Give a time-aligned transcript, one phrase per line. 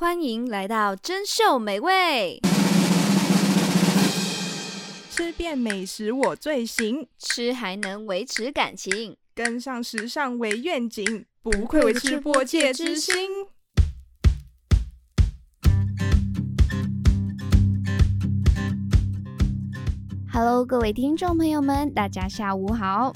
[0.00, 2.40] 欢迎来到珍秀美味，
[5.10, 13.14] 吃遍美食我最行，吃还能维持感情，跟上时尚为愿景，不愧为吃播界之星。
[20.32, 23.12] Hello，各位听众朋友们，大家下午好，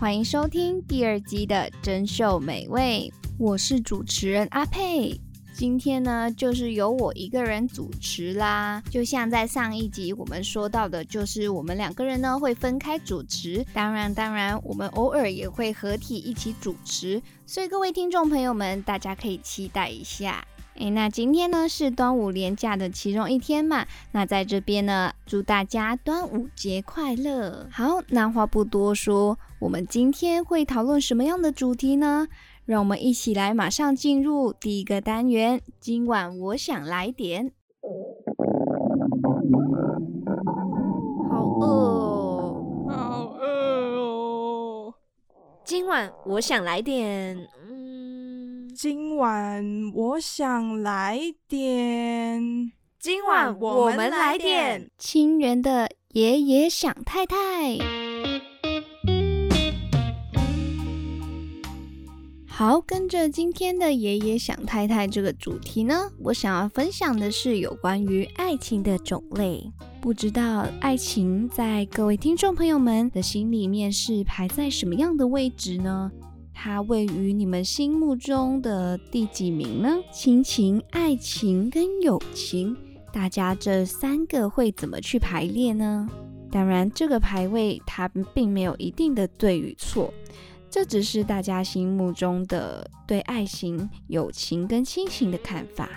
[0.00, 3.08] 欢迎收听第二季的珍秀美味，
[3.38, 5.20] 我是主持人阿佩。
[5.54, 8.82] 今天呢，就是由我一个人主持啦。
[8.90, 17.22] 就像在上一集我们说到的，就是我们两个人呢会分开主持，当然，当然，我们偶尔也会合体一起主持。
[17.46, 20.44] 所以各位听众朋友们，大家可以期待一下。
[20.74, 27.68] 诶，那今天呢是端午连假的其中一天嘛，那在这边呢，祝大家端午节快乐。
[27.70, 32.26] 好，那话不多说，我们今天会讨论什么样的主题呢？
[32.66, 35.60] 让我们一起来，马上进入第一个单元。
[35.80, 37.52] 今晚我想来点，
[41.30, 43.46] 好饿哦，好饿
[43.98, 44.94] 哦。
[45.62, 47.36] 今晚我想来点，
[47.68, 49.62] 嗯，今晚
[49.94, 57.76] 我想来点，今晚我们来点清源的爷爷想太太。
[62.56, 69.60] 好，跟着今天的爷爷想太太这个主题呢，我想要分享的是有关于爱情的种类。
[70.00, 76.12] 不知道爱情在各位听众朋友们的心里面是排在什么样的位置呢？
[76.52, 79.98] 它位于你们心目中的第几名呢？
[80.12, 82.76] 亲情、爱情跟友情，
[83.12, 86.08] 大家这三个会怎么去排列呢？
[86.52, 90.14] 当然，这个排位它并没有一定的对与错。
[90.74, 95.88] 这只是大家心目中的对爱情、友情跟亲情的看法。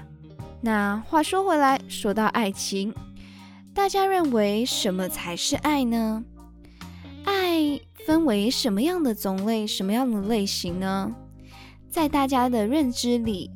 [0.61, 2.93] 那话说回来，说到爱情，
[3.73, 6.23] 大家认为什么才是爱呢？
[7.23, 11.11] 爱分为什么样的种类、什么样的类型呢？
[11.89, 13.49] 在大家的认知里，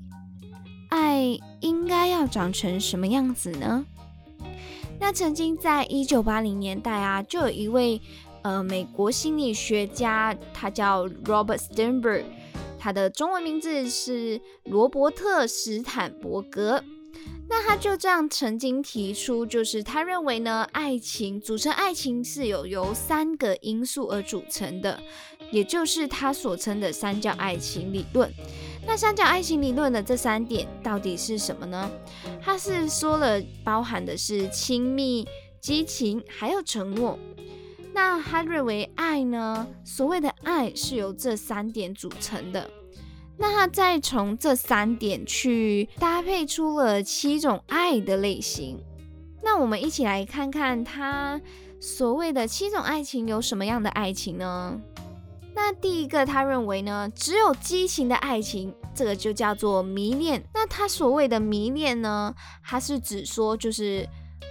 [0.89, 3.85] 爱应该要长成什么样子呢？
[4.99, 8.01] 那曾经在一九八零年代啊，就有一位。
[8.43, 12.23] 呃，美国心理学家，他叫 Robert Sternberg，
[12.79, 16.83] 他的中文名字是罗伯特·斯坦伯格。
[17.47, 24.97] 那他就这样曾经提出，就是他认为呢，爱情组成爱情是有由三个因素而组成的，
[25.51, 28.31] 也就是他所称的三角爱情理论。
[28.87, 31.91] 那三角爱情理论的这三点到底是什么呢？
[32.41, 35.27] 他是说了，包含的是亲密、
[35.59, 37.19] 激情，还有承诺。
[37.93, 42.69] 那他认为爱呢，所谓的爱是由这三点组成的。
[43.37, 48.79] 那他再从这三点去搭配出了七种爱的类型。
[49.43, 51.41] 那我们一起来看看他
[51.79, 54.79] 所谓的七种爱情有什么样的爱情呢？
[55.53, 60.41] 那第一个，他认为呢，只有激情的爱情，这个就叫做迷恋。
[60.53, 64.07] 那他所谓的迷恋呢，他是指说就是。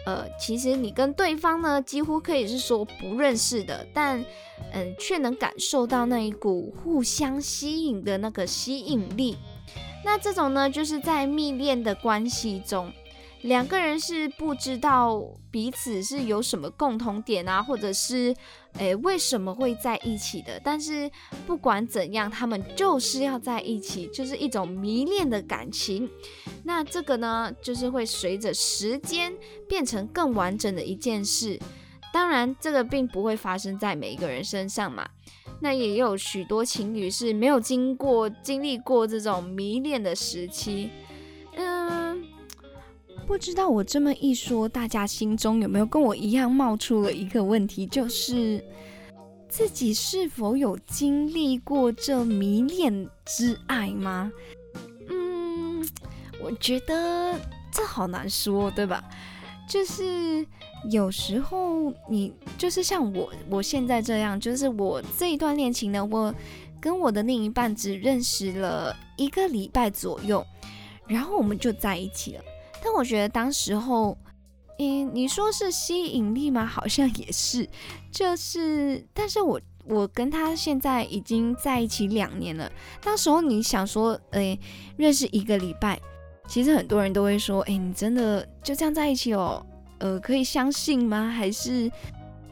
[0.07, 4.25] 呃，其实你跟对方呢，几乎可以是说不认识的，但
[4.73, 9.37] 嗯，却能感受到那一股互相吸引的那个吸引力。
[10.05, 12.91] 那这种呢，就是在密恋的关系中。
[13.43, 18.35] 两个人是不知道彼此是有什么共同点啊，或者是，
[18.75, 20.61] 诶，为什么会在一起的？
[20.63, 21.11] 但是
[21.47, 26.09] 不管怎样，他们就是要在一起，就是一种迷恋的感情。
[26.65, 29.33] 那这个呢，就是会随着时间
[29.67, 31.59] 变成更完整的一件事。
[32.13, 35.09] 当然，这个并不会发生在每一个人身上嘛。
[35.63, 40.91] 那也有许多情侣是没有经过经历过这种迷恋的时期。
[43.31, 48.61] 不知道我这么一说，大家心中有没有跟我一样冒出了一个问题，就是
[49.49, 54.33] 自己是否有经历过这迷恋之爱吗？
[55.09, 55.89] 嗯，
[56.43, 57.39] 我觉得
[57.71, 59.01] 这好难说，对吧？
[59.69, 60.45] 就是
[60.91, 66.35] 有时候你就是像我，我现在这样，就是我这一段恋情呢，我
[66.81, 70.45] 跟我的另一半只认识了一个礼拜左右，
[71.07, 72.43] 然后我们就在一起了。
[72.83, 74.17] 但我觉得当时候，
[74.79, 76.65] 嗯，你说是吸引力吗？
[76.65, 77.69] 好像也是，
[78.11, 82.71] 就是，但是我我跟他现在已经在一起两年了。
[83.03, 84.59] 当时候你想说，哎，
[84.97, 86.01] 认识一个礼拜，
[86.49, 89.65] 其实很多人都会说，哎，你真的就这样在一起哦？
[89.99, 91.29] 呃，可以相信吗？
[91.29, 91.91] 还是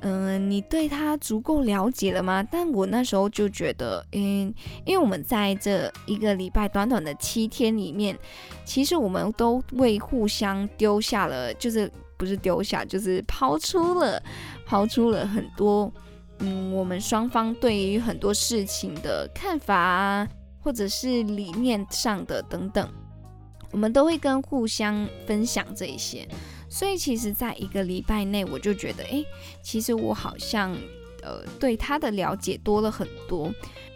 [0.00, 2.42] 嗯、你对他足够了解了吗？
[2.42, 4.54] 但我那时候就觉得，嗯，
[4.84, 8.16] 因为我们在这一个礼拜短短的七天里面，
[8.64, 14.22] 其实我们都为互相丢下了，就是不是丢下，就是抛出了，
[14.64, 15.92] 抛出了很多，
[16.38, 20.28] 嗯，我们双方对于很多事情的看法啊，
[20.60, 22.88] 或者是理念上的等等，
[23.72, 26.26] 我们都会跟互相分享这一些。
[26.68, 29.24] 所以其实，在一个礼拜内，我就觉得，哎，
[29.62, 30.76] 其实我好像，
[31.22, 33.52] 呃，对他的了解多了很多，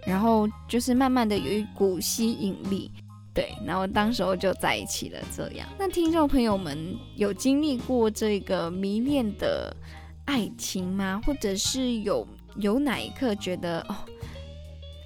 [0.06, 2.90] 然后就是慢慢的有一股吸引力，
[3.34, 5.20] 对，然后当时候就在一起了。
[5.36, 9.76] 这样，那听众朋友们有经历过这个迷恋的
[10.24, 11.20] 爱情吗？
[11.26, 12.26] 或者是有
[12.56, 13.96] 有哪一刻觉得，哦，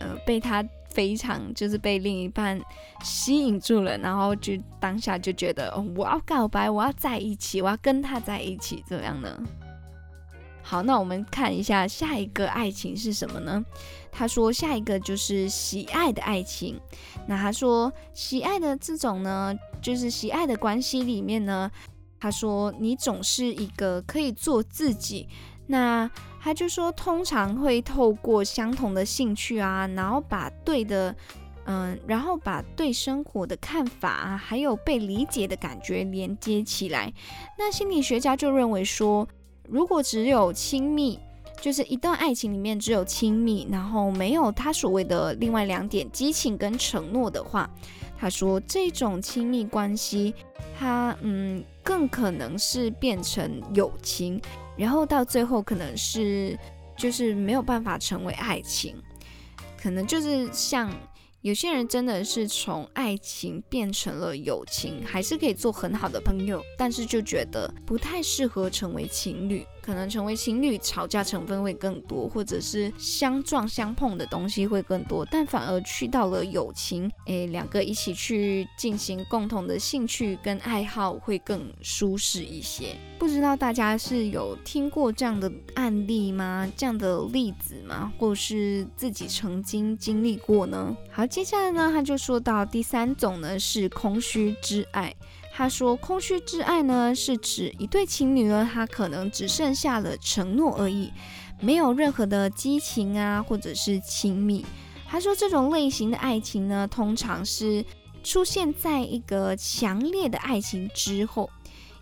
[0.00, 0.64] 呃，被他。
[0.96, 2.58] 非常就是被另一半
[3.04, 9.38] 吸引住了，然后就当下就觉得，哦，我要告白，我要在一起，我要跟他在一起，这样呢？
[10.62, 13.62] 好，那我们看一下下一个爱情是什么呢？
[14.10, 16.80] 他说下一个就是喜爱的爱情。
[17.28, 21.70] 那他说喜爱的这种呢，就是喜爱的关系里面呢，
[22.18, 25.28] 他说你总是一个可以做自己。
[25.66, 26.10] 那
[26.46, 31.12] 他就说，通常会透过相同的兴趣啊，然后把对的，
[31.64, 37.12] 嗯，然后把对生活的看法啊，还有被理解的感觉连接起来。
[37.58, 39.26] 那心理学家就认为说，
[39.68, 41.18] 如果只有亲密，
[41.60, 47.68] 就是一段爱情里面只有亲密，然后没有他所谓的另外两点激情跟承诺的话，
[48.18, 50.34] 他说这种亲密关系，
[50.78, 54.40] 他嗯，更可能是变成友情。
[54.76, 56.58] 然后到最后可能是
[56.96, 58.96] 就是没有办法成为爱情，
[59.80, 60.90] 可能就是像
[61.40, 69.64] 有些人真的是从爱情变成了友情，还是可以做很好的朋友，但是就觉得不太适合成为情侣。
[69.86, 82.96] 可能成为情侣，吵架成分会更多，或者是相撞相碰的东西会更多，但反而去到了友情，诶，两个一起去进行共同的兴趣跟爱好会更舒适一些。
[83.16, 86.70] 不知道大家是有听过这样的案例吗？
[86.76, 88.12] 这样的例子吗？
[88.18, 90.94] 或是自己曾经经历过呢？
[91.12, 95.14] 好，接下来呢，他就说到第三种呢，是空虚之爱。
[95.58, 101.10] 他说：“空虚之爱呢，是指一对情侣呢，他可能只剩下了承诺而已，
[101.62, 104.66] 没有任何的激情啊，或者是亲密。”
[105.08, 107.82] 他说：“这种类型的爱情呢，通常是
[108.22, 111.48] 出现在一个强烈的爱情之后，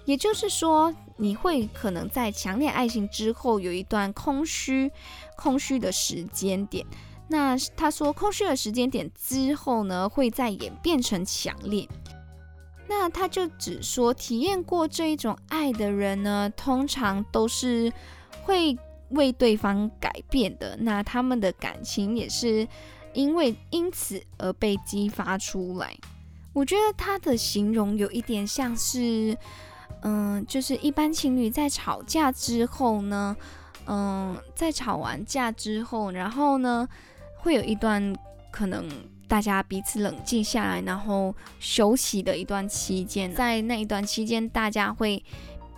[0.04, 4.90] 也就是说，你会可能在强烈爱情之后有一段空虚、
[5.36, 6.84] 空虚的时间点。
[7.28, 11.88] 那他说，空虚的时间点之后呢，会再演变成强烈。”
[12.86, 17.92] 那他就只说，体验过这一种爱的人呢，通常都是
[18.42, 18.76] 会
[19.10, 20.76] 为对方改变的。
[20.80, 22.68] 那他们的感情也是
[23.14, 25.96] 因为因此而被激发出来。
[26.52, 29.36] 我觉得他的形容有一点像是，
[30.02, 33.36] 嗯，就是一般情侣在吵架之后呢，
[33.86, 36.86] 嗯，在吵完架之后，然后呢，
[37.38, 38.14] 会有一段
[38.50, 38.86] 可能。
[39.26, 45.22] 大家彼此冷静下来，然后休息的一段期间，在那一段期间，大家会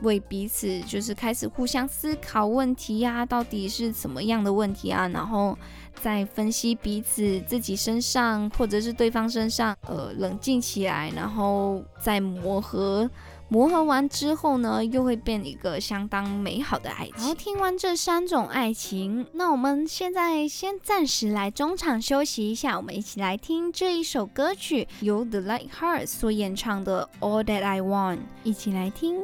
[0.02, 5.56] 为彼此就是开始互相思考问题呀，到底是什么样的问题啊，然后
[5.94, 13.08] 再分析彼此自己身上或者是对方身上，呃，冷静起来，然后再磨合。
[13.48, 17.28] 磨合完之后呢，又会变一个相当美好的爱情。
[17.28, 29.20] 好，听完这三种爱情，那我们现在先暂时来中场休息一下，我们一起来听这一首歌曲，由 The Lighthearts 所演唱的《All That I Want》，一起来听。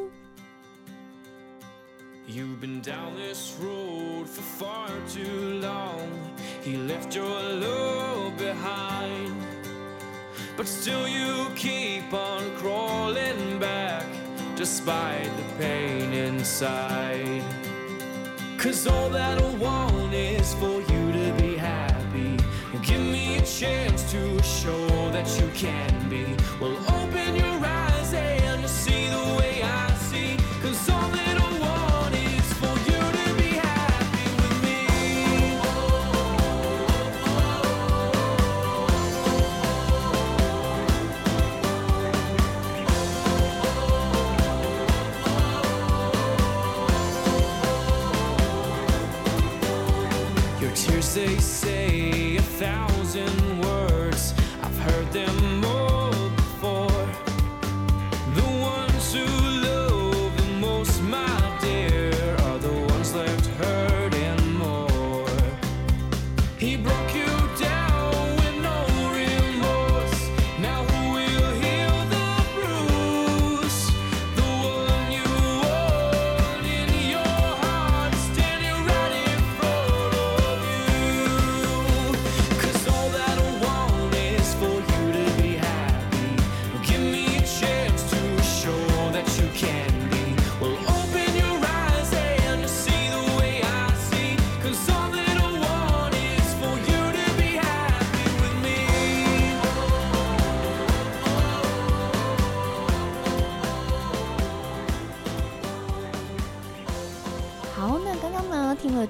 [2.28, 6.06] You've been down this road for far too long.
[6.64, 9.51] He left your love behind.
[10.56, 14.06] But still you keep on crawling back
[14.54, 17.42] Despite the pain inside.
[18.58, 22.36] Cause all that I want is for you to be happy.
[22.82, 26.36] Give me a chance to show that you can be.
[26.60, 29.41] Well, open your eyes and you'll see the way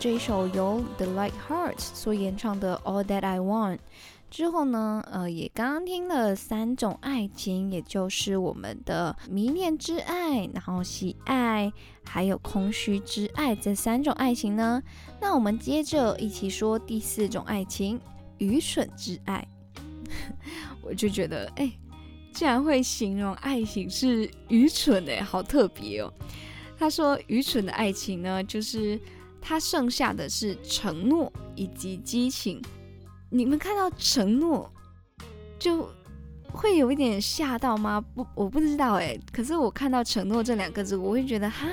[0.03, 3.79] 这一首由 The Lighthearts 所演唱的 All That I Want
[4.29, 11.73] 之后呢，呃，也刚刚听了三种爱情，也就是我们的迷恋之爱，然后喜爱，
[12.05, 14.83] 还有空虚之爱这三种爱情呢。
[15.21, 18.01] 那我们接着一起说第四种爱情——
[18.39, 19.47] 愚蠢之爱。
[20.83, 21.73] 我就觉得，哎，
[22.33, 26.13] 竟然会形容爱情是愚蠢的，好特别哦。
[26.77, 29.01] 他说，愚蠢的爱情呢，就是
[29.43, 32.63] 它剩下的是承诺以及激情。
[33.29, 34.71] 你们看到承诺
[35.59, 35.91] 就
[36.53, 38.01] 会有一点吓到吗？
[38.15, 39.19] 不，我不知道哎。
[39.33, 41.67] 可是我看到承诺这两个字，我会觉得哈，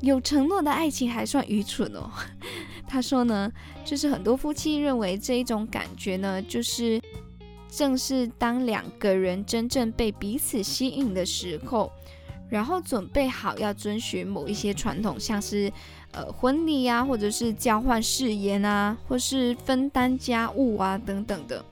[0.00, 2.10] 有承诺的爱情还算愚蠢哦。
[2.88, 3.50] 他说呢，
[3.84, 7.00] 就是很多夫妻认为这一种感觉呢，就是
[7.68, 11.92] 正是当两个人真正被彼此吸引的时候，
[12.48, 15.70] 然后准备好要遵循某一些传统，像是。
[16.12, 21.64] 呃，婚礼啊，或者是交换誓言啊，或是分担家务啊，等等的。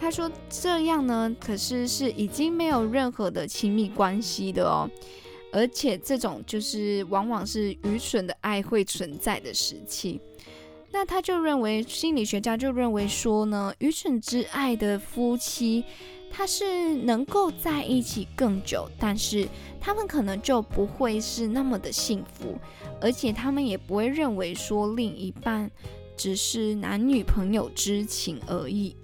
[0.00, 4.88] 他说这样呢，可是是已经没有任何的亲密关系的哦，
[5.52, 10.20] 而且这种就是往往是愚蠢的爱会存在的时期。
[10.90, 15.84] 那他就认为，心理学家就认为说呢，愚蠢之爱的夫妻。
[16.30, 19.48] 他是能够在一起更久，但是
[19.80, 22.56] 他们可能就不会是那么的幸福，
[23.00, 25.70] 而且他们也不会认为说另一半
[26.16, 28.96] 只是男女朋友之情而已，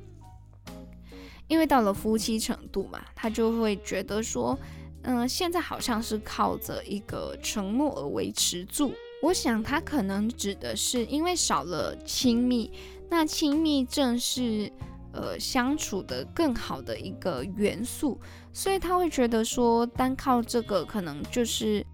[1.49, 4.57] 因为到了夫妻程度嘛，他就会觉得说，
[5.03, 8.93] 嗯、现在好像是靠着一个承诺而维持住。
[9.23, 12.71] 我想他可能指的是因为少了亲密，
[13.11, 14.71] 那亲密正是。
[15.15, 18.21] 呃，相处的更好的一个元素，
[18.53, 21.87] 所以他会觉得说，单靠这个可能就是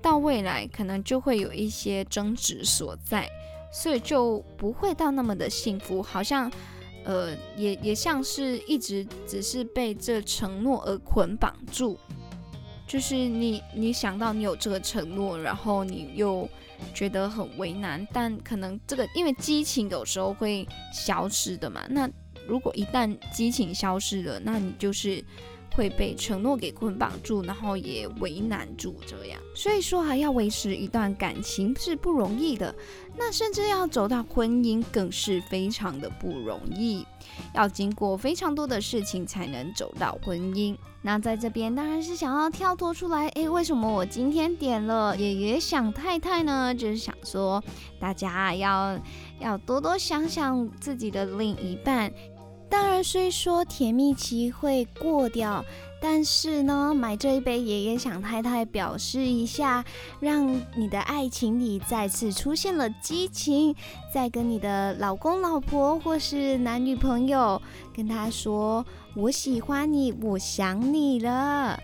[0.00, 3.28] 到未来可能就会有一些争执所在，
[3.70, 6.50] 所以就不会到那么的幸福，好像
[7.04, 11.98] 呃，也也像是一直只是被这承诺而捆绑住，
[12.86, 16.48] 就是你你想到你有这个承诺，然后你又
[16.94, 22.08] 觉得很为难，但可能这个因为激情有时候会消失的嘛，那。
[22.46, 25.24] 如果一旦激情消失了，那你就是
[25.74, 29.40] 会被承诺给捆绑住，然后也为难住这样。
[29.54, 32.74] 所以说，还要维持一段感情是不容易的，
[33.16, 37.06] 那甚至要走到婚姻更是非常的不容易，
[37.54, 40.76] 要经过非常多的事情才能走到婚姻。
[41.04, 46.72] 那在这边当然是想要跳脱出来，诶，为什么我今天点了爷爷想太太呢？
[46.72, 47.60] 就是想说，
[47.98, 48.96] 大家要
[49.40, 52.12] 要多多想想自己的另一半。
[52.72, 55.62] 当然，虽说甜蜜期会过掉，
[56.00, 59.84] 但是呢，买这一杯爷爷想太太表示一下，
[60.20, 63.76] 让你的爱情里再次出现了激情，
[64.10, 67.60] 再跟你的老公、老婆或是男女朋友
[67.94, 68.82] 跟他说
[69.14, 71.78] ：“我喜欢你，我想你了。”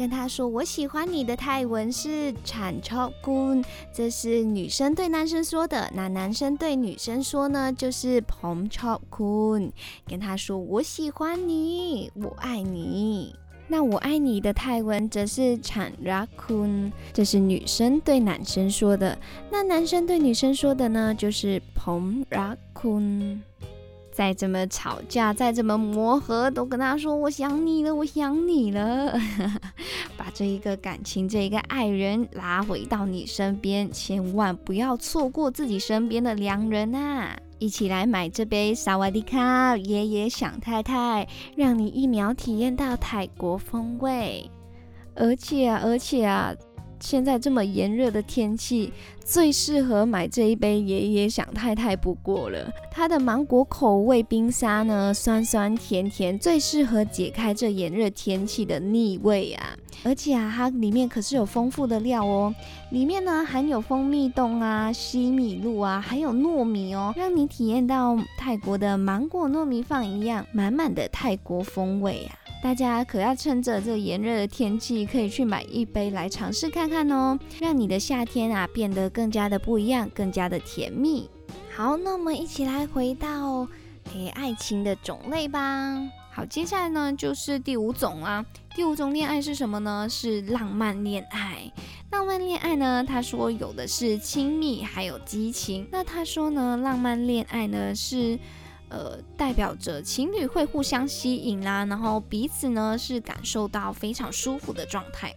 [0.00, 5.90] 跟他说我喜欢你的泰文是 chao kun，这是女生对男生说的。
[5.94, 9.70] 那男生对女生说呢，就是 pom chok kun。
[10.06, 13.34] 跟他说我喜欢你，我爱你。
[13.68, 19.18] 那我爱你的泰文则是 chan rak kun，这是女生对男生说的。
[19.50, 23.40] 那男生对女生说的呢，就是 pom rak kun。
[24.12, 29.18] 再怎么吵架，再怎么磨合，都跟他说我想你了，我想你了，
[30.16, 37.36] 把这一个感情，这一个爱人拉回到你身边，千万不要错过自己身边的良人啊！
[37.58, 44.50] 一起来买这杯萨瓦迪卡爷爷想太太，让你一秒体验到泰国风味，
[45.14, 46.54] 而且啊，而且啊。
[47.00, 48.92] 现在这么炎热的天气，
[49.24, 52.70] 最适合买这一杯爷爷想太太不过了。
[52.90, 59.76] 它的芒果口味冰沙呢，酸酸甜甜，最适合解开这炎热天气的腻味啊！
[60.04, 62.54] 而且啊，它里面可是有丰富的料哦，
[62.90, 72.36] 里面呢含有蜂蜜冻啊、西米露啊，还有糯米哦，让你体验到泰国的芒果糯米饭一样满满的泰国风味啊！
[72.62, 81.28] 大家可要趁着这炎热的天气，可以去买一杯来尝试看看哦，让你的夏天啊变得更加的不一样，更加的甜蜜。
[81.74, 83.66] 好，那我们一起来回到
[84.12, 85.96] 诶爱情的种类吧。
[86.32, 90.06] 好，接下来呢就是第五种啊，第五种恋爱是什么呢？
[90.08, 91.72] 是浪漫恋爱。
[92.10, 95.88] 浪漫恋爱呢，他说有的是亲密，还有激情。
[95.90, 98.38] 那他说呢，浪漫恋爱呢是。
[98.90, 105.34] 呃，代表着情侣会互相吸引啦，然后彼此呢是感受到非常舒服的状态。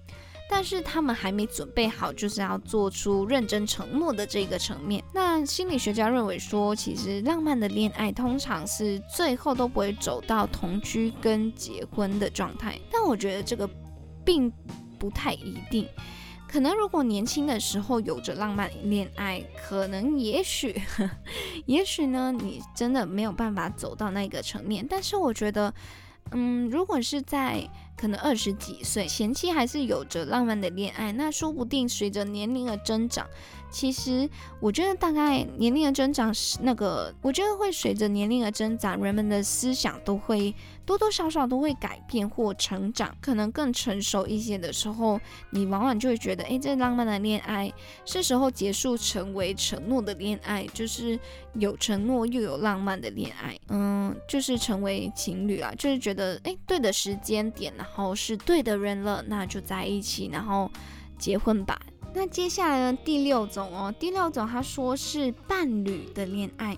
[0.49, 5.03] 但是他们还没准备好，就是要做出认真承诺的这个层面。
[5.11, 12.79] 那心理学家认为说，其实浪漫的恋爱通常是最后都不会走到同居跟结婚的状态。
[12.91, 13.67] 但我觉得这个
[14.23, 14.51] 并
[14.99, 15.87] 不太一定。
[16.53, 20.79] 可能如果年轻的时候有着浪漫恋爱，可能也许，
[21.65, 24.85] 也许呢，你真的没有办法走到那个层面。
[24.87, 25.73] 但是我觉得，
[26.29, 27.67] 嗯，如果是在
[27.97, 33.27] 可能二十几岁，前期还是有着浪漫的恋爱，那说不定随着年龄的增长，
[33.73, 34.29] 其实
[34.61, 40.53] 我觉得大概年龄的增长是那个，我觉得会随着年龄的增长，人们的思想都会
[40.85, 47.73] 多多少少都会改变或成长，可能更成熟一些的时候，你往往就会觉得，哎，这浪漫的恋爱
[48.05, 51.19] 是时候结束，成为承诺的恋爱，就是
[51.55, 57.73] 有承诺又有浪漫的恋爱，嗯，就是成为情侣啊，就是觉得，哎，对的时间点。
[57.75, 60.69] 然后是对的人了，那就在一起，然后
[61.17, 61.81] 结婚吧。
[62.15, 66.77] 那接下来呢，第六种哦，第六种他说是伴侣的恋爱。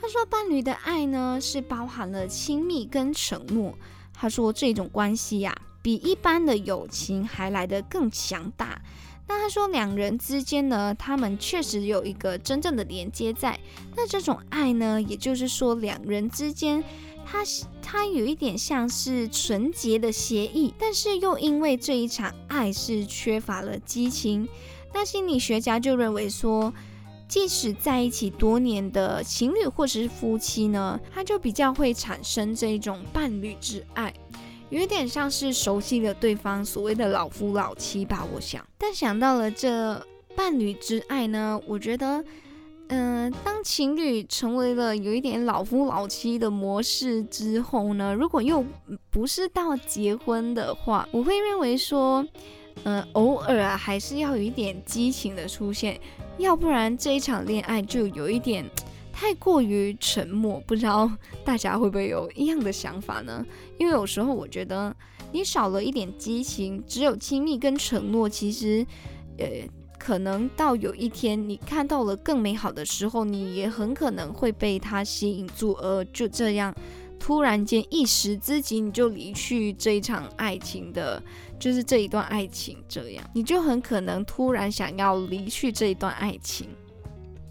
[0.00, 3.76] 他说伴侣的爱呢是包含了亲密跟承诺。
[4.12, 8.80] 他说这种关系呀、啊，比一般的友情还来得更强大。
[9.28, 13.60] 那他说两人之间呢，他们确实有一个真正的连接在。
[13.94, 16.82] 那这种爱呢，也就是说两人之间。
[17.30, 17.44] 它
[17.82, 24.48] 它有一点像是纯洁的协议，但是又因为这一场爱是缺乏了激情。
[24.94, 26.72] 那心理学家就认为说，
[27.28, 34.14] 即使在一起多年的情侣或者是夫妻呢，他就比较会产生这种伴侣之爱，
[34.70, 38.64] 有一点像是熟悉了对方所谓的老夫老妻吧，我想。
[38.76, 42.24] 但想到了这伴侣之爱呢，我觉得。
[42.90, 48.64] 嗯、呃，当情侣成为了有一点老夫老妻的模式之后呢，如果又
[49.10, 52.26] 不是到结婚的话，我会认为说，
[52.84, 56.00] 呃，偶尔啊还是要有一点激情的出现，
[56.38, 58.64] 要不然这一场恋爱就有一点
[59.18, 60.60] 太过于沉默。
[60.60, 61.10] 不知道
[61.44, 63.44] 大家会不会有一样的想法呢？
[63.76, 64.94] 因为有时候我觉得
[65.32, 68.86] 你少了一点激情，只有亲密跟承诺，其实，
[69.38, 69.46] 呃。
[69.98, 76.72] 可能到有一天你看到了更美好的时候，你也很可能会被他吸引住，而就这样
[77.18, 81.20] 突然间一时之急，你就离去这一场爱情的，
[81.58, 86.68] 就是这一段爱情，这样你就很可能突然想要离去这一段爱情，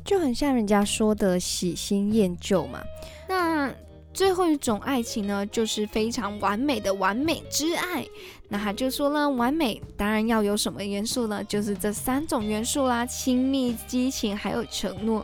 [0.07, 2.81] 就很像人家说的喜新厌旧嘛。
[3.29, 3.71] 那。
[4.13, 8.03] 最后一种爱情呢，就是非常完美的完美之爱。
[8.49, 11.43] 那他就说了，完美当然要有什么元素呢？
[11.43, 15.23] 就是这三种元素啦：亲密、激情，还有承诺。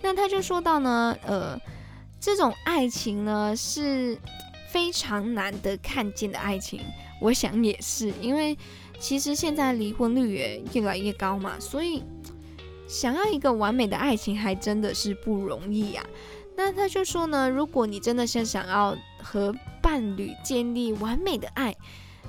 [0.00, 1.60] 那他就说到呢，呃，
[2.20, 4.16] 这种爱情呢是
[4.68, 6.80] 非常难得看见的爱情。
[7.20, 8.56] 我想也是，因为
[9.00, 12.04] 其实现在离婚率也越来越高嘛，所以
[12.90, 16.04] 想要一个完美的爱情，还真的是不容易呀。
[16.56, 21.74] 那他就说呢，如果你真的是想要和伴侣建立完美的爱，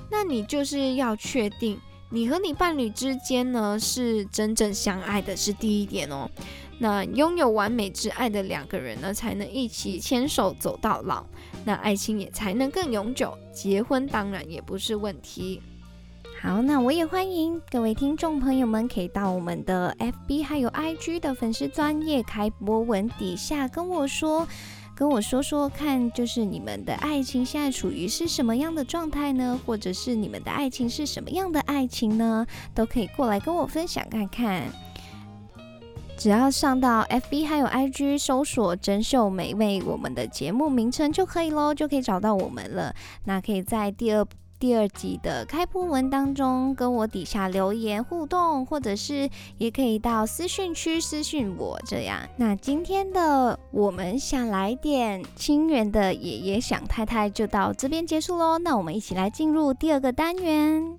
[0.08, 1.78] 那你就是要确定
[2.10, 6.30] 你和你伴侣之间呢是真正相爱的，是第一点哦。
[6.78, 11.24] 那拥有完美之爱的两个人呢，才能一起牵手走到老，
[11.64, 13.36] 那爱情也才能更永久。
[13.52, 15.60] 结婚当然也不是问题。
[16.42, 24.44] 好，那我也欢迎各位听众朋友们可以到我们的 FB 还有 IG 的粉丝专页开播文底下跟我说，
[24.96, 29.56] 跟我说说看，就是你们的爱情现在处于是什么样的状态呢？
[29.64, 32.44] 或者是你们的爱情是什么样的爱情呢？
[32.74, 34.64] 都可以过来跟我分享看看。
[36.16, 42.92] 只要上到 FB 还有 IG 搜索“珍饈美味”我们的节目名称就可以喽，就可以找到我们了。
[43.26, 44.26] 那可以在第二。
[44.62, 52.20] 第二集的开播文当中，跟我底下留言互动，或者是也可以到私讯区私讯我这样。
[52.36, 58.56] 那今天的我们想来点清源的爷爷想太太就到这边结束喽。
[58.56, 60.96] 那我们一起来进入第二个单元。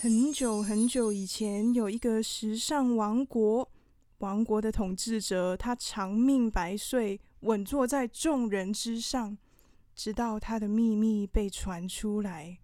[0.00, 3.68] 很久很久以前，有一个时尚王国，
[4.18, 9.36] 王国的统治者他长命百岁，稳坐在众人之上。
[9.94, 12.58] 直到他的秘密被传出来，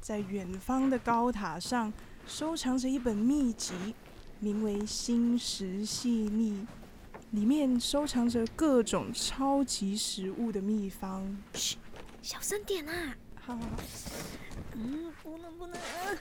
[0.00, 1.92] 在远方的高塔上
[2.26, 3.94] 收藏着一本秘籍，
[4.38, 6.52] 名为《心食细腻》，
[7.32, 11.36] 里面收藏着各种超级食物的秘方。
[11.54, 11.76] 嘘，
[12.22, 13.16] 小声点啊！
[13.36, 13.76] 好，好，好，
[14.74, 15.78] 嗯，不能不能，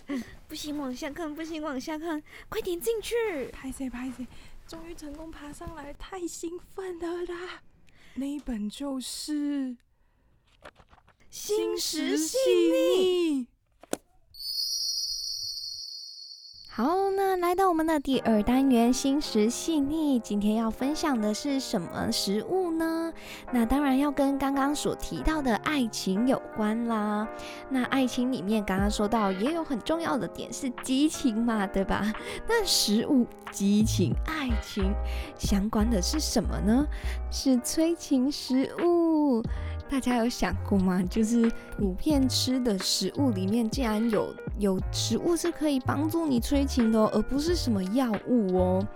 [0.07, 3.15] 嗯，不行，往下看，不行，往下看，快点进去！
[3.53, 4.27] 拍谢拍谢，
[4.67, 7.63] 终于成功爬上来，太兴奋了啦！
[8.15, 9.77] 那一本就是。
[11.29, 12.37] 心石细
[12.71, 13.45] 腻。
[16.67, 23.13] 好，那来到我们的第二单元“心食细腻”，今天要分享的是什么食物呢？
[23.51, 27.27] 那当然要跟刚刚所提到的爱情有关啦。
[27.69, 32.11] 那爱情里面刚刚说到也有很重要的点是激情嘛，对吧？
[32.47, 34.91] 那食物、激情、爱情
[35.37, 36.87] 相关的是什么呢？
[37.29, 39.43] 是催情食物。
[39.89, 41.01] 大家有想过吗？
[41.09, 48.87] 就是普遍吃的食物里面，竟然有有食物是可以帮助你催情的哦，而不是什么药物哦。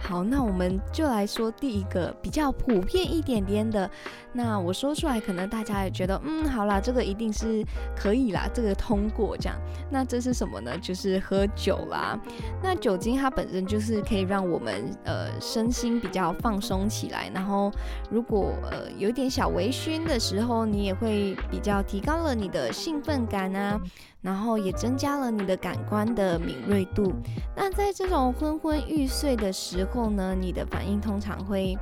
[0.00, 3.90] 好，那我们就来说第一个比较普遍一点点的。
[4.32, 7.64] 那我说出来，可能大家也觉得，嗯，好啦，这个一定是
[7.96, 9.58] 可以啦，这个通过这样。
[9.90, 10.78] 那这是什么呢？
[10.78, 12.18] 就是喝酒啦。
[12.62, 17.70] 那酒精它本身就是可以让我们呃身心比较放松起来，然后
[18.08, 23.80] 如果呃有点小微醺的时，你也会比较提高了你的兴奋感啊。
[24.20, 27.12] 然后也增加了你的感官的敏锐度。
[27.56, 31.76] 那在这种昏昏欲睡的时候呢，你的反应通常会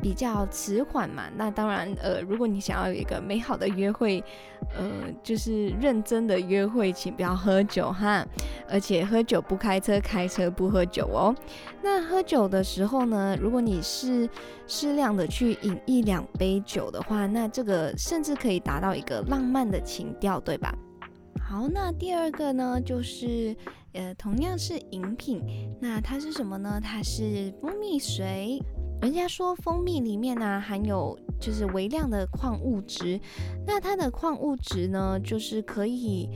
[0.00, 1.24] 比较迟缓嘛。
[1.36, 4.22] 那当然，呃，如果你想要有一个美好的约会，
[4.76, 4.90] 呃，
[5.22, 8.24] 就是认真的约会，请不要喝酒哈。
[8.68, 11.34] 而且喝酒不开车，开车不喝酒哦。
[11.82, 14.28] 那喝酒的时候呢，如果你是
[14.66, 20.72] 适量的去饮一两杯酒的话，那这个甚至可以达到一个浪漫的情调，对吧？
[21.40, 23.54] 好，那第二个呢，就是
[23.92, 25.42] 呃，同样是饮品，
[25.80, 26.80] 那它是什么呢？
[26.82, 28.58] 它是蜂蜜水。
[29.02, 33.20] 人家说蜂蜜里面呢、含有就是微量的矿物质，
[33.66, 36.28] 那它的矿物质呢，就是可以。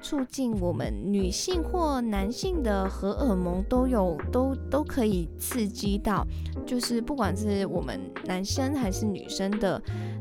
[0.00, 6.26] 促进我们女性或男性的荷尔蒙都有都都可以刺激到，
[6.64, 9.80] 就是不管是我们男生还是女生的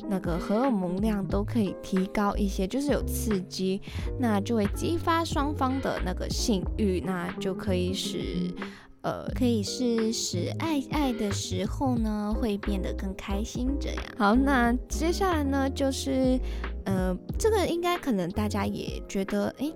[0.10, 3.82] 那个荷尔蒙量都可以提高一些，就是有刺激，
[4.20, 8.54] 那就会激发双方的那个性欲，那就可以使
[9.02, 14.04] 呃可以是使爱爱的时候呢会变得更开心这样。
[14.18, 16.40] 好，那接下来呢就是。
[16.88, 19.73] 呃，这个应该可能大家也觉得，诶，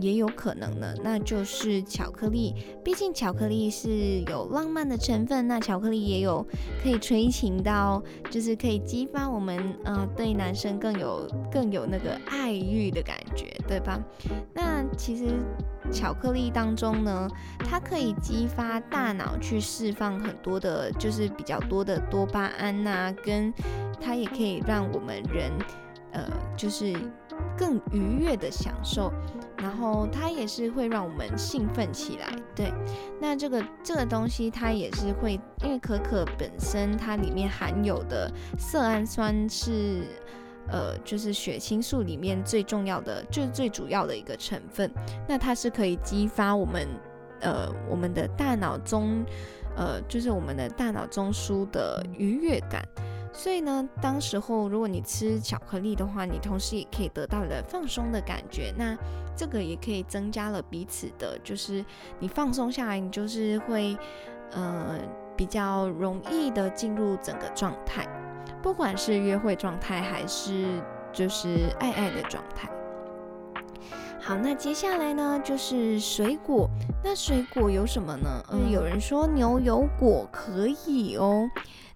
[0.00, 2.52] 也有可能呢，那就是巧克力。
[2.82, 6.44] 毕竟巧克力是有浪漫的成分，那巧克力也有
[6.82, 14.02] 可以催情到，就是可以激发我们呃对男生更有更有那个爱欲的感觉，对吧？
[14.52, 15.26] 那其实
[15.92, 17.28] 巧克力当中呢，
[17.60, 23.54] 它可以激发大脑去释放很多的，就是比较多的多巴胺呐，跟
[24.00, 25.52] 它也可以让我们人。
[26.12, 26.24] 呃，
[26.56, 26.92] 就是
[27.56, 29.12] 更愉悦的享受，
[29.56, 32.34] 然后它也是会让我们兴奋起来。
[32.54, 32.72] 对，
[33.20, 40.02] 那这个这个东西它也是会，因为可可本身它里面含有的色氨酸是，
[40.68, 44.90] 呃，就是血清素里面最重要的，就是最主要的一个成分。
[45.28, 46.88] 那它是可以激发我们，
[47.40, 49.24] 呃，我们的大脑中，
[49.76, 52.82] 呃，就是我们的大脑中枢的愉悦感。
[53.32, 58.74] 所以呢，当时候如果你吃巧克力的话，你同时也可以得到了放松的感觉。
[58.76, 58.96] 那
[59.36, 61.84] 这个也可以增加了彼此的，就是
[62.18, 63.96] 你放松下来，你就是会
[64.50, 64.98] 呃
[65.36, 68.06] 比较容易的进入整个状态，
[68.60, 72.68] 不管是约会状态还是就是爱爱的状态。
[74.20, 76.68] 好，那接下来呢就是水果。
[77.02, 78.28] 那水果有什么呢？
[78.52, 81.48] 嗯，有人说牛油果可以哦。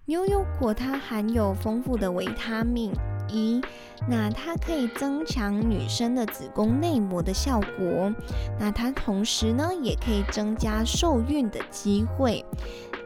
[0.07, 2.91] 牛油果它含有丰富的维他命
[3.27, 3.59] E，
[4.07, 8.13] 那它可以增强女生的子宫内膜的效果，
[8.59, 12.45] 那它同时呢也可以增加受孕的机会，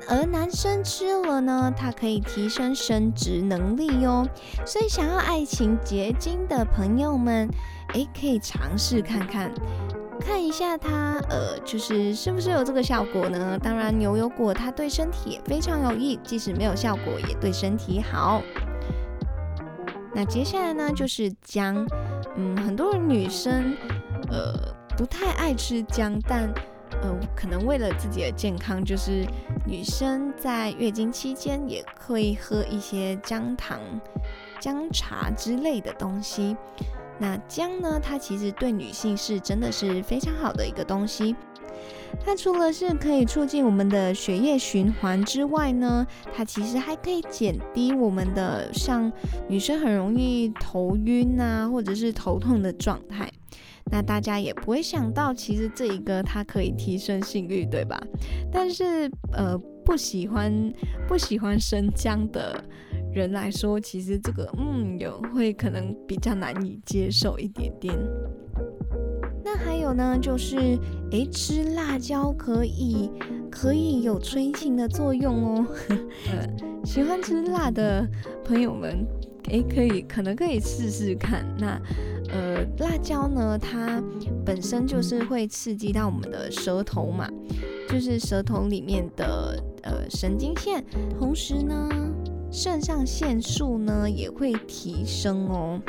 [0.10, 4.28] 而男生吃了呢，它可以提升生殖能力哟。
[4.66, 7.50] 所以想要爱情结晶的朋友们，
[7.94, 9.50] 诶，可以尝试看看。
[10.20, 13.58] 看一下它，呃，就是是不是有这个效果呢？
[13.58, 18.42] 当然，牛油果它对身体也非常有益，即使没有效果，也对身体好。
[20.14, 21.88] 那接下来呢，就是姜。
[22.36, 23.76] 嗯，很多女生，
[24.30, 24.54] 呃，
[24.98, 26.52] 不太爱吃姜，但，
[27.02, 29.26] 呃，可能为了自己的健康，就是
[29.66, 33.80] 女生在月经期间也会喝一些姜糖、
[34.60, 36.56] 姜茶之类的东西。
[37.20, 38.00] 那姜呢？
[38.02, 41.36] 它其实对女性是真的是非常好的一个东西。
[42.26, 49.12] 它除了是可以促进我们的血液循环之外呢，它其实还可以减低我们的像
[49.48, 53.30] 女生很容易头晕啊，或者是头痛的状态。
[53.92, 58.00] 那大家也不会想到，其实这一个它可以提升性欲，对吧？
[58.52, 60.74] 但是呃，不喜欢
[61.08, 62.64] 不喜欢生姜的。
[63.14, 67.96] 人来说，其实这个嗯有会可能比较难以接受一点点。
[69.44, 70.78] 那还有呢，就是
[71.12, 73.10] 诶，吃辣椒可以
[73.50, 75.66] 可以有催情的作用哦。
[76.32, 76.48] 呃，
[76.86, 78.08] 喜欢吃辣的
[78.46, 79.06] 朋友们，
[79.50, 81.44] 诶，可以可能可以试试看。
[81.58, 81.82] 那
[82.32, 84.02] 呃，辣椒呢，它
[84.46, 87.28] 本身就是会刺激到我们的舌头嘛，
[87.90, 90.84] 就是舌头里面的呃神经线，
[91.18, 91.90] 同时呢，
[92.52, 95.82] 肾上腺素呢也会提升哦。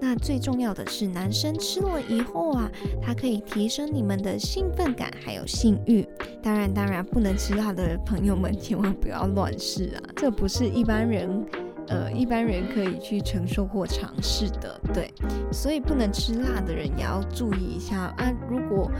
[0.00, 2.68] 那最重要的是，男生吃了以后啊，
[3.00, 6.04] 它可以提升你们的兴奋感，还有性欲。
[6.42, 11.46] 当然，当然不能吃辣的朋友们 千万不要乱试啊，这不是一般人，
[11.86, 14.80] 呃，一般人可以去承受或尝试的。
[14.92, 15.14] 对，
[15.52, 18.32] 所以不能吃辣的人也要注意一下啊。
[18.50, 18.90] 如果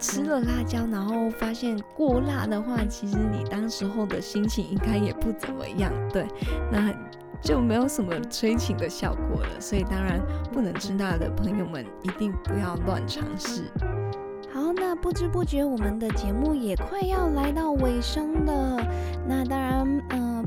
[0.00, 5.92] 吃了辣椒，然后发现过辣的话，其实你当时候的心情应该也不怎么样。
[6.12, 6.26] 对，
[6.72, 6.92] 那。
[7.42, 10.20] 就没有什么催情的效果了，所以当然
[10.52, 13.62] 不能吃辣的朋友们一定不要乱尝试。
[14.52, 18.86] 好，那不知不觉我们的节目也快要来到尾声了。
[19.26, 20.44] 那当然，嗯、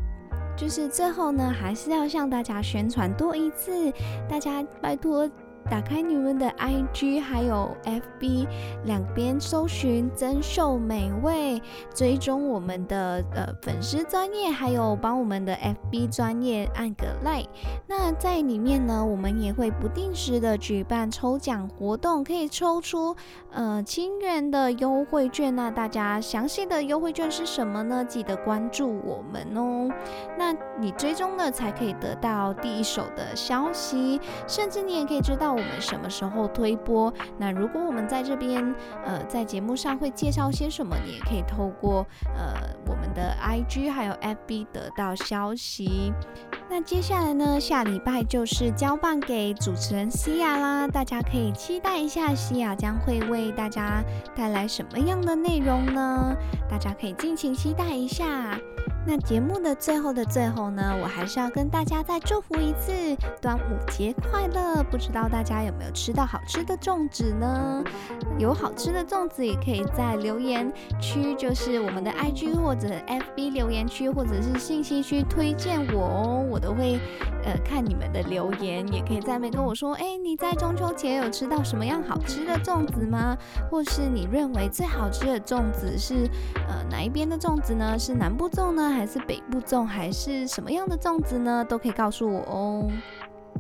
[0.56, 3.92] 就是最后呢，还是要向大家宣传多一次，
[4.30, 5.28] 大家拜托。
[5.70, 8.48] 打开你们的 IG 还有 FB
[8.86, 11.62] 两边搜寻珍饈美味，
[11.96, 17.50] 追踪我们的呃粉丝专业，还有帮我们的 FB 专业按个 like。
[17.88, 23.16] 那在里面呢，我们也会不定时的举办抽奖活动，可以抽出
[23.52, 25.56] 呃清元的优惠券。
[25.56, 28.04] 那大家详细的优惠券是什么呢？
[28.06, 29.90] 记得关注我们哦。
[30.38, 35.53] 那你追踪了才可以得到第一手的消息，甚至你也可以知道。
[35.54, 37.14] 我们什么时候推播？
[37.38, 38.74] 那如果我们在这边，
[39.06, 42.54] 呃，在节目上会介绍些什么，你也可以透过呃
[42.88, 46.12] 我们的 IG 还有 FB 得到消息。
[46.70, 54.04] 那接下来呢，下礼拜就是交棒给主持人西亚啦，大家可以期待一下西亚将会为大家
[54.36, 56.36] 带来什么样的内容呢？
[56.70, 58.58] 大家可以尽情期待一下。
[59.06, 62.92] 那节目的最后的最后呢，我还是要跟大家再祝福一次
[63.42, 63.62] 端午
[63.92, 64.82] 节快乐！
[64.90, 67.84] 不知道大家有没有吃到好吃的粽子呢？
[68.40, 76.98] 有好吃的粽子也可以在留言区，就是我们的 IG 或者 FB 留言区，或者是信息区推荐我哦，我都会
[77.44, 83.38] 呃看你们的留言，也可以在那边跟我说，哎，你在中秋节有吃到什么样好吃的粽子吗？
[83.70, 86.30] 或是你认为最好吃的粽子是
[86.70, 88.00] 呃哪一边的粽子呢？
[88.00, 88.93] 是南部粽呢？
[88.94, 91.66] 还是北部粽，还是什么样的粽子呢？
[91.68, 92.92] 都可以告诉我哦。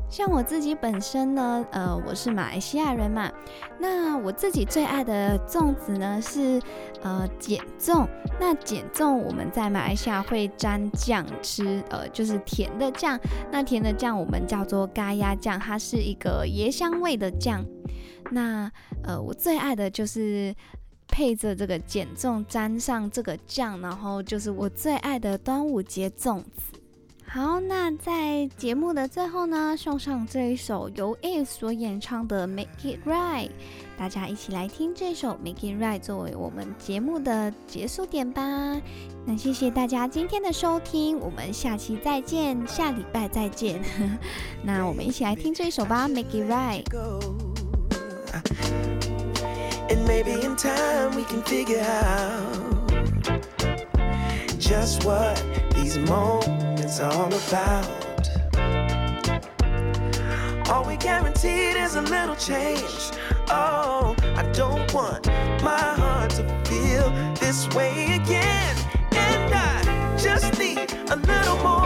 [0.09, 3.31] 像我自己本身呢，呃，我是马来西亚人嘛，
[3.79, 6.61] 那我自己最爱的粽子呢是
[7.01, 8.07] 呃碱粽。
[8.39, 13.19] 那碱粽我们在马来西亚会沾酱吃，呃，就是甜的酱。
[13.51, 17.63] 那甜的酱我们叫做咖椰酱，它是一个椰香味的酱。
[18.31, 18.71] 那
[19.03, 20.53] 呃，我最爱的就是。
[21.13, 26.79] 配着这个碱粽，沾上这个酱，然后就是我最爱的端午节粽子。
[27.23, 33.47] 好，那在节目的最后呢，送上这一首由 A 所演唱的《Make It Right》，
[33.95, 38.41] 大家一起来听这首《Make It Right》作为我们节目的结束点吧。
[39.25, 43.79] 那谢谢大家今天的收听，我们下期再见，下礼拜再见。
[44.65, 46.83] 那我们一起来听这一首吧，《Make It Right》。
[49.89, 52.83] And maybe in time we can figure out
[54.57, 55.43] just what
[55.75, 58.29] these moments are all about.
[60.69, 63.11] All we guaranteed is a little change.
[63.49, 65.27] Oh, I don't want
[65.61, 68.75] my heart to feel this way again.
[69.11, 71.83] And I just need a little more.